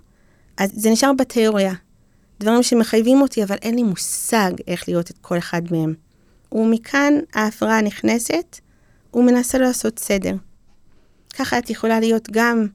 [0.56, 1.74] אז זה נשאר בתיאוריה.
[2.40, 5.94] דברים שמחייבים אותי, אבל אין לי מושג איך להיות את כל אחד מהם.
[6.52, 8.60] ומכאן ההפרעה נכנסת,
[9.14, 10.34] ומנסה לעשות סדר.
[11.34, 12.66] ככה את יכולה להיות גם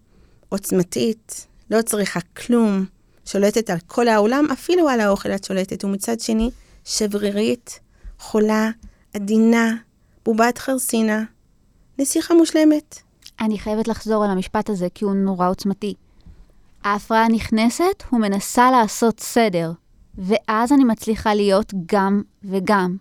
[0.49, 2.85] עוצמתית, לא צריכה כלום,
[3.25, 6.49] שולטת על כל העולם, אפילו על האוכל את שולטת, ומצד שני,
[6.85, 7.79] שברירית,
[8.19, 8.69] חולה,
[9.13, 9.75] עדינה,
[10.25, 11.23] בובת חרסינה,
[11.99, 12.99] נסיכה מושלמת.
[13.39, 15.93] אני חייבת לחזור על המשפט הזה, כי הוא נורא עוצמתי.
[16.87, 19.71] ההפרעה נכנסת ומנסה לעשות סדר,
[20.17, 22.97] ואז אני מצליחה להיות גם וגם.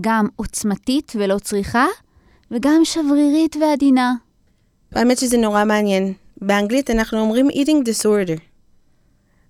[0.00, 1.86] גם עוצמתית ולא צריכה,
[2.50, 4.14] וגם שברירית ועדינה.
[4.92, 6.12] האמת שזה נורא מעניין.
[6.40, 8.40] באנגלית אנחנו אומרים eating disorder,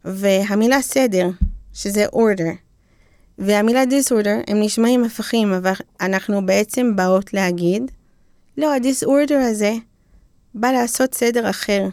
[0.04, 1.30] והמילה סדר,
[1.72, 2.54] שזה order,
[3.38, 7.90] והמילה disorder, הם נשמעים הפכים, אבל אנחנו בעצם באות להגיד,
[8.59, 9.74] לא, ה-disorder הזה
[10.54, 11.88] בא לעשות סדר אחר.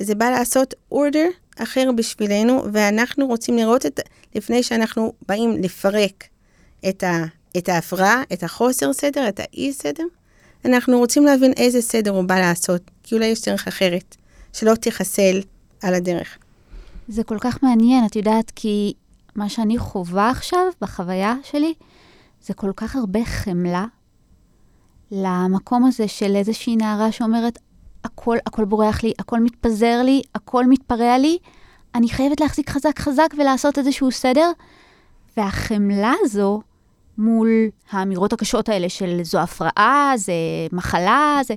[0.00, 4.00] זה בא לעשות order אחר בשבילנו, ואנחנו רוצים לראות את,
[4.34, 6.24] לפני שאנחנו באים לפרק
[6.88, 7.24] את, ה,
[7.56, 10.04] את ההפרעה, את החוסר סדר, את האי-סדר,
[10.64, 14.16] אנחנו רוצים להבין איזה סדר הוא בא לעשות, כי אולי יש דרך אחרת,
[14.52, 15.40] שלא תחסל
[15.82, 16.38] על הדרך.
[17.08, 18.92] זה כל כך מעניין, את יודעת, כי
[19.34, 21.74] מה שאני חווה עכשיו בחוויה שלי,
[22.42, 23.86] זה כל כך הרבה חמלה
[25.10, 27.58] למקום הזה של איזושהי נערה שאומרת,
[28.12, 31.38] הכל, הכל בורח לי, הכל מתפזר לי, הכל מתפרע לי,
[31.94, 34.50] אני חייבת להחזיק חזק חזק ולעשות איזשהו סדר.
[35.36, 36.62] והחמלה הזו
[37.18, 37.48] מול
[37.90, 40.32] האמירות הקשות האלה של זו הפרעה, זה
[40.72, 41.54] מחלה, זה...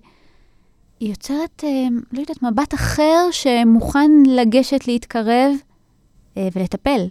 [1.00, 5.52] היא יוצרת, אה, לא יודעת, מבט אחר שמוכן לגשת, להתקרב
[6.38, 7.08] אה, ולטפל.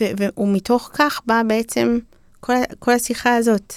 [0.00, 1.98] ו- ומתוך כך באה בעצם
[2.40, 3.74] כל, כל השיחה הזאת,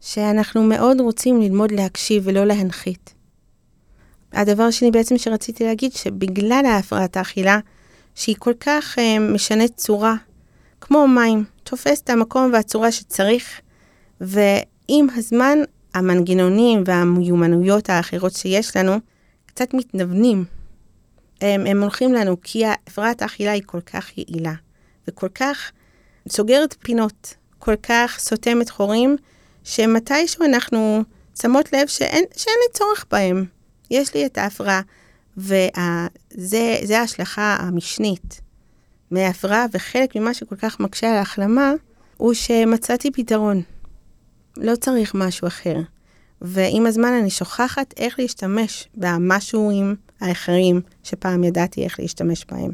[0.00, 3.14] שאנחנו מאוד רוצים ללמוד להקשיב ולא להנחית.
[4.32, 7.58] הדבר השני בעצם שרציתי להגיד, שבגלל ההפרעת האכילה,
[8.14, 10.14] שהיא כל כך אה, משנית צורה,
[10.80, 13.60] כמו מים, תופס את המקום והצורה שצריך,
[14.20, 15.58] ועם הזמן
[15.94, 18.92] המנגנונים והמיומנויות האחרות שיש לנו
[19.46, 20.44] קצת מתנוונים.
[21.40, 24.52] הם, הם הולכים לנו, כי הפרעת האכילה היא כל כך יעילה,
[25.08, 25.72] וכל כך
[26.28, 29.16] סוגרת פינות, כל כך סותמת חורים,
[29.64, 31.02] שמתישהו אנחנו
[31.40, 33.44] שמות לב שאין, שאין לי צורך בהם.
[33.92, 34.80] יש לי את ההפרעה,
[35.36, 38.40] וזה ההשלכה המשנית
[39.10, 41.72] מההפרעה, וחלק ממה שכל כך מקשה על ההחלמה,
[42.16, 43.62] הוא שמצאתי פתרון.
[44.56, 45.76] לא צריך משהו אחר.
[46.40, 52.70] ועם הזמן אני שוכחת איך להשתמש במשהוים האחרים שפעם ידעתי איך להשתמש בהם.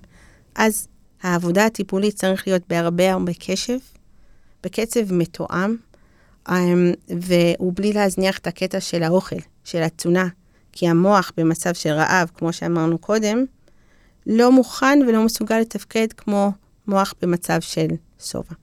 [0.54, 0.88] אז
[1.22, 3.78] העבודה הטיפולית צריך להיות בהרבה הרבה קשב,
[4.62, 5.76] בקצב מתואם,
[6.48, 6.92] אמ,
[7.61, 10.28] ובלי להזניח את הקטע של האוכל, של התזונה,
[10.72, 13.44] כי המוח במצב של רעב, כמו שאמרנו קודם,
[14.26, 16.52] לא מוכן ולא מסוגל לתפקד כמו
[16.87, 17.87] מוח במצב של
[18.20, 18.54] שובע.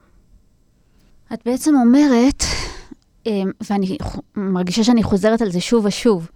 [1.32, 2.42] את בעצם אומרת,
[3.26, 3.98] אמ, ואני
[4.36, 6.28] מרגישה שאני חוזרת על זה שוב ושוב,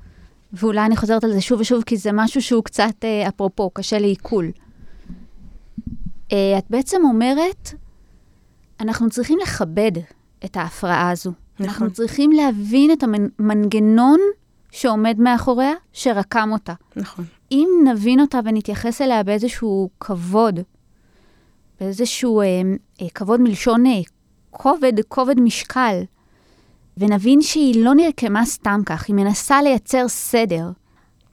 [0.53, 3.99] ואולי אני חוזרת על זה שוב ושוב, כי זה משהו שהוא קצת, אה, אפרופו, קשה
[3.99, 4.51] לעיכול.
[6.33, 7.75] אה, את בעצם אומרת,
[8.81, 9.93] אנחנו צריכים לכבד
[10.45, 11.33] את ההפרעה הזו.
[11.55, 11.67] נכון.
[11.67, 14.21] אנחנו צריכים להבין את המנגנון
[14.71, 16.73] שעומד מאחוריה, שרקם אותה.
[16.97, 17.25] נכון.
[17.53, 20.61] אם נבין אותה ונתייחס אליה באיזשהו כבוד,
[21.81, 22.47] באיזשהו אה,
[23.03, 24.01] אה, כבוד מלשון אה,
[24.51, 26.03] כובד, כובד משקל,
[26.97, 30.71] ונבין שהיא לא נרקמה סתם כך, היא מנסה לייצר סדר,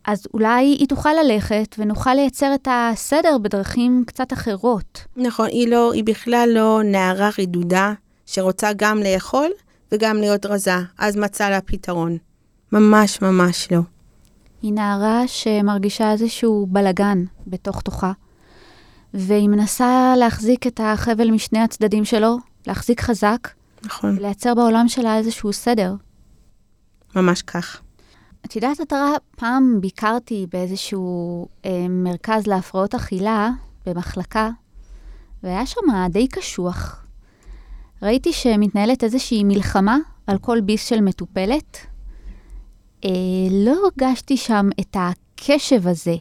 [0.08, 5.06] אז אולי היא תוכל ללכת ונוכל לייצר את הסדר בדרכים קצת אחרות.
[5.18, 7.94] נכון, היא, לא, היא בכלל לא נערה רדודה
[8.26, 9.52] שרוצה גם לאכול
[9.92, 12.18] וגם להיות רזה, אז מצא לה פתרון.
[12.72, 13.80] ממש ממש לא.
[14.62, 18.12] היא נערה שמרגישה איזשהו בלגן בתוך תוכה,
[19.14, 23.48] והיא מנסה להחזיק את החבל משני הצדדים שלו, להחזיק חזק,
[23.86, 24.18] נכון.
[24.18, 25.96] ולייצר בעולם שלה איזשהו סדר.
[27.16, 27.82] ממש כך.
[28.46, 33.50] את יודעת, עטרה, פעם ביקרתי באיזשהו אה, מרכז להפרעות אכילה
[33.86, 34.50] במחלקה,
[35.44, 37.04] והיה שם די קשוח.
[38.02, 41.78] ראיתי שמתנהלת איזושהי מלחמה על כל ביס של מטופלת.
[43.06, 43.10] אה,
[43.52, 46.16] לא הרגשתי שם את הקשב הזה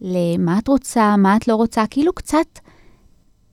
[0.00, 2.58] למה את רוצה, מה את לא רוצה, כאילו קצת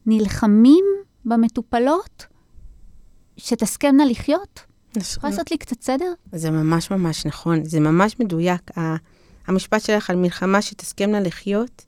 [0.05, 0.85] נלחמים
[1.25, 2.25] במטופלות
[3.37, 4.59] שתסכמנה לחיות.
[4.97, 6.13] יכולה לעשות לי קצת סדר?
[6.31, 8.71] זה ממש ממש נכון, זה ממש מדויק.
[9.47, 11.85] המשפט שלך על מלחמה שתסכמנה לחיות,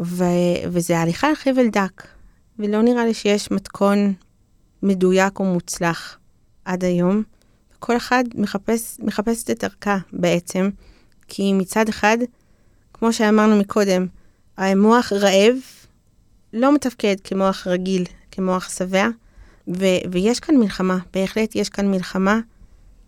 [0.00, 0.24] ו-
[0.64, 2.06] וזה הליכה על חבל דק,
[2.58, 4.14] ולא נראה לי שיש מתכון
[4.82, 6.18] מדויק או מוצלח
[6.64, 7.22] עד היום.
[7.78, 10.70] כל אחד מחפש, מחפשת את דרכה בעצם,
[11.28, 12.18] כי מצד אחד,
[12.92, 14.06] כמו שאמרנו מקודם,
[14.56, 15.54] המוח רעב
[16.52, 19.08] לא מתפקד כמוח רגיל, כמוח שבע,
[20.10, 22.40] ויש כאן מלחמה, בהחלט יש כאן מלחמה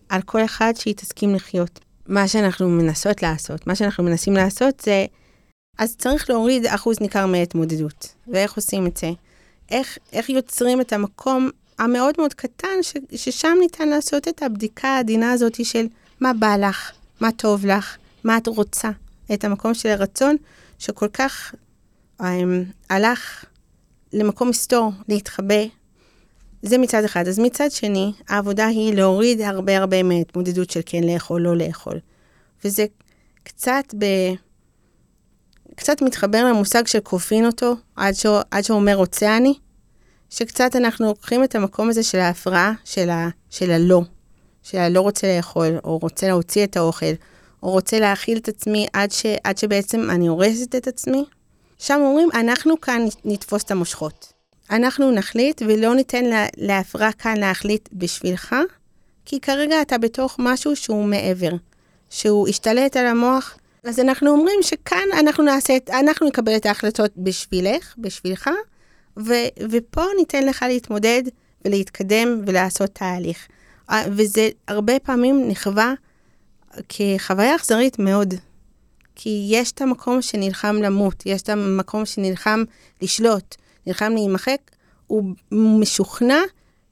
[0.08, 1.80] על כל אחד שהיא תסכים לחיות.
[2.06, 5.06] מה שאנחנו מנסות לעשות, מה שאנחנו מנסים לעשות זה,
[5.78, 8.14] אז צריך להוריד אחוז ניכר מההתמודדות.
[8.28, 9.10] ואיך עושים את זה?
[9.70, 15.32] איך, איך יוצרים את המקום המאוד מאוד קטן, ש, ששם ניתן לעשות את הבדיקה העדינה
[15.32, 15.86] הזאת של
[16.20, 18.90] מה בא לך, מה טוב לך, מה את רוצה.
[19.34, 20.36] את המקום של הרצון,
[20.78, 21.54] שכל כך
[22.20, 22.24] um,
[22.90, 23.44] הלך
[24.12, 25.64] למקום מסתור, להתחבא.
[26.62, 27.28] זה מצד אחד.
[27.28, 31.98] אז מצד שני, העבודה היא להוריד הרבה הרבה מההתמודדות של כן לאכול, לא לאכול.
[32.64, 32.86] וזה
[33.42, 34.04] קצת ב...
[35.74, 38.26] קצת מתחבר למושג של כופין אותו, עד, ש...
[38.50, 39.54] עד שאומר רוצה אני,
[40.30, 43.28] שקצת אנחנו לוקחים את המקום הזה של ההפרעה, של, ה...
[43.50, 44.02] של הלא,
[44.62, 47.12] של הלא רוצה לאכול, או רוצה להוציא את האוכל,
[47.62, 49.26] או רוצה להאכיל את עצמי עד, ש...
[49.44, 51.24] עד שבעצם אני הורסת את עצמי.
[51.78, 54.32] שם אומרים, אנחנו כאן נתפוס את המושכות.
[54.70, 58.56] אנחנו נחליט ולא ניתן לה, להפרעה כאן להחליט בשבילך,
[59.24, 61.50] כי כרגע אתה בתוך משהו שהוא מעבר,
[62.10, 63.56] שהוא השתלט על המוח.
[63.84, 68.50] אז אנחנו אומרים שכאן אנחנו נעשה, אנחנו נקבל את ההחלטות בשבילך, בשבילך,
[69.26, 69.32] ו,
[69.70, 71.22] ופה ניתן לך להתמודד
[71.64, 73.48] ולהתקדם ולעשות תהליך.
[74.10, 75.94] וזה הרבה פעמים נחווה
[76.88, 78.34] כחוויה אכזרית מאוד.
[79.14, 82.64] כי יש את המקום שנלחם למות, יש את המקום שנלחם
[83.02, 83.56] לשלוט,
[83.86, 84.60] נלחם להימחק,
[85.06, 86.40] הוא משוכנע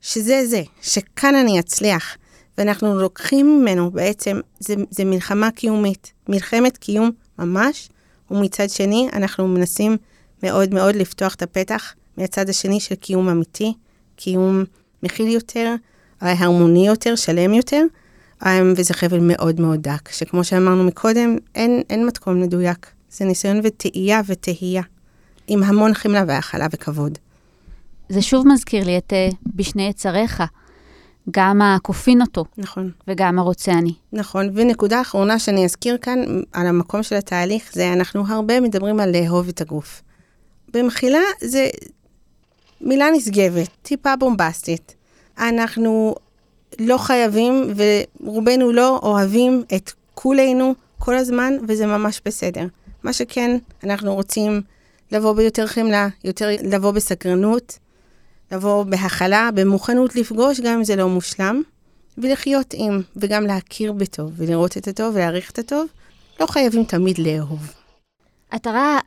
[0.00, 2.16] שזה זה, שכאן אני אצליח.
[2.58, 7.88] ואנחנו לוקחים ממנו בעצם, זה, זה מלחמה קיומית, מלחמת קיום ממש,
[8.30, 9.96] ומצד שני אנחנו מנסים
[10.42, 13.74] מאוד מאוד לפתוח את הפתח מהצד השני של קיום אמיתי,
[14.16, 14.64] קיום
[15.02, 15.74] מכיל יותר,
[16.20, 17.82] הרמוני יותר, שלם יותר,
[18.76, 22.86] וזה חבל מאוד מאוד דק, שכמו שאמרנו מקודם, אין, אין מתכון מדויק.
[23.10, 24.82] זה ניסיון וטעייה ותהייה,
[25.46, 27.18] עם המון חמלה והכלה וכבוד.
[28.08, 30.42] זה שוב מזכיר לי את uh, בשני יצריך,
[31.30, 32.44] גם הכופין אותו.
[32.58, 32.90] נכון.
[33.08, 33.92] וגם הרוצה אני.
[34.12, 36.18] נכון, ונקודה אחרונה שאני אזכיר כאן,
[36.52, 40.02] על המקום של התהליך, זה אנחנו הרבה מדברים על לאהוב את הגוף.
[40.74, 41.68] במחילה זה
[42.80, 44.94] מילה נשגבת, טיפה בומבסטית.
[45.38, 46.14] אנחנו
[46.78, 52.66] לא חייבים, ורובנו לא אוהבים את כולנו כל הזמן, וזה ממש בסדר.
[53.02, 54.62] מה שכן, אנחנו רוצים
[55.12, 57.78] לבוא ביותר חמלה, יותר לבוא בסקרנות,
[58.52, 61.62] לבוא בהכלה, במוכנות לפגוש, גם אם זה לא מושלם,
[62.18, 65.86] ולחיות עם, וגם להכיר בטוב, ולראות את הטוב, ולהעריך את הטוב.
[66.40, 67.72] לא חייבים תמיד לאהוב.
[68.54, 68.98] אתה רואה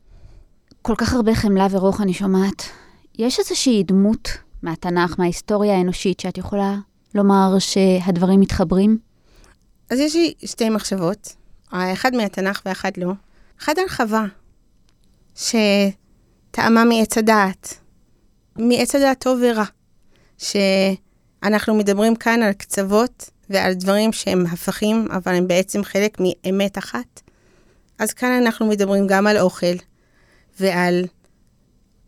[0.82, 2.64] כל כך הרבה חמלה ורוח אני שומעת.
[3.18, 4.30] יש איזושהי דמות
[4.64, 6.76] מהתנ"ך, מההיסטוריה האנושית, שאת יכולה
[7.16, 8.98] לומר שהדברים מתחברים?
[9.90, 11.36] אז יש לי שתי מחשבות,
[11.72, 13.12] אחד מהתנ"ך ואחד לא.
[13.62, 14.26] אחד על חווה,
[15.36, 17.74] שטעמה מעץ הדעת,
[18.56, 19.64] מעץ הדעת טוב ורע,
[20.38, 27.22] שאנחנו מדברים כאן על קצוות ועל דברים שהם הפכים, אבל הם בעצם חלק מאמת אחת.
[28.00, 29.76] אז כאן אנחנו מדברים גם על אוכל
[30.60, 31.04] ועל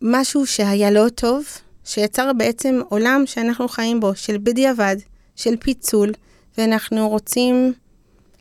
[0.05, 1.45] משהו שהיה לא טוב,
[1.85, 4.95] שיצר בעצם עולם שאנחנו חיים בו, של בדיעבד,
[5.35, 6.11] של פיצול,
[6.57, 7.73] ואנחנו רוצים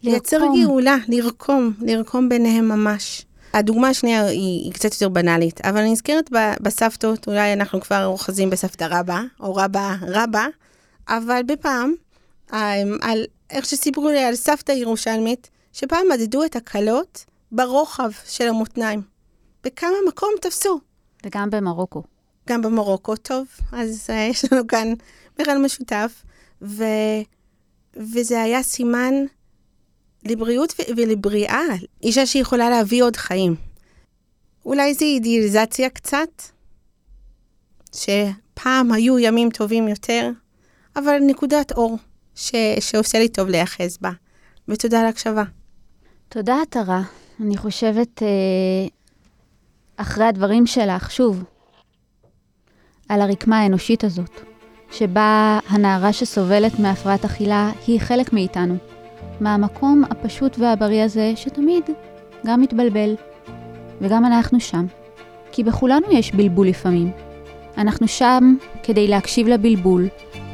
[0.03, 3.27] לייצר גאולה, לרקום, לרקום ביניהם ממש.
[3.55, 8.51] הדוגמה השנייה היא, היא קצת יותר בנאלית, אבל אני נזכרת בסבתות, אולי אנחנו כבר אוחזים
[8.51, 10.47] בסבתא רבא, או רבא רבא,
[11.09, 11.95] אבל בפעם,
[13.01, 19.03] על איך שסיפרו לי על סבתא ירושלמית, שפעם מדדו את הכלות ברוחב של המותניים.
[19.65, 20.92] בכמה מקום תפסו.
[21.27, 22.03] וגם במרוקו.
[22.49, 24.93] גם במרוקו, טוב, אז uh, יש לנו כאן
[25.41, 26.23] מכן משותף,
[26.63, 26.85] ו,
[27.97, 29.15] וזה היה סימן
[30.25, 31.63] לבריאות ו- ולבריאה,
[32.03, 33.55] אישה שיכולה להביא עוד חיים.
[34.67, 36.43] אולי זו אידיאליזציה קצת,
[37.95, 40.31] שפעם היו ימים טובים יותר,
[40.97, 41.99] אבל נקודת אור
[42.35, 44.11] ש- שעושה לי טוב להיאחז בה.
[44.69, 45.45] ותודה על ההקשבה.
[46.29, 47.03] תודה, עטרה.
[47.41, 48.29] אני חושבת, אה,
[50.03, 51.45] אחרי הדברים שלך, שוב,
[53.09, 54.41] על הרקמה האנושית הזאת,
[54.93, 58.75] שבה הנערה שסובלת מהפרעת אכילה היא חלק מאיתנו,
[59.41, 61.85] מהמקום הפשוט והבריא הזה שתמיד
[62.47, 63.15] גם מתבלבל,
[64.01, 64.87] וגם אנחנו שם.
[65.53, 67.11] כי בכולנו יש בלבול לפעמים.
[67.79, 70.09] אנחנו שם כדי להקשיב לבלבול,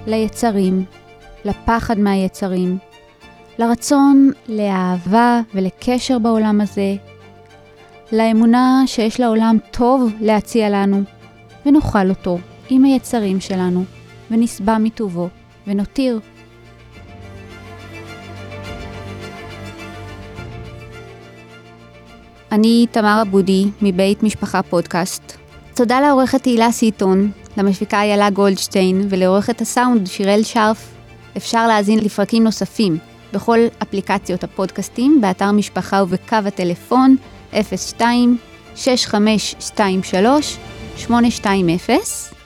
[0.07, 0.85] ליצרים,
[1.45, 2.79] לפחד מהיצרים,
[3.59, 6.95] לרצון לאהבה ולקשר בעולם הזה,
[8.13, 11.03] לאמונה שיש לעולם טוב להציע לנו,
[11.67, 12.39] ונאכל אותו
[12.69, 13.85] עם היצרים שלנו,
[14.31, 15.29] ונשבע מטובו,
[15.67, 16.21] ונותיר.
[22.53, 25.33] אני תמר אבודי, מבית משפחה פודקאסט.
[25.75, 30.95] תודה לעורכת תהילה סיטון, למפיקה איילה גולדשטיין ולעורכת הסאונד שיראל שרף.
[31.37, 32.99] אפשר להאזין לפרקים נוספים
[33.33, 37.17] בכל אפליקציות הפודקאסטים, באתר משפחה ובקו הטלפון
[37.53, 38.39] 02
[38.75, 40.59] 6523
[40.97, 42.38] 820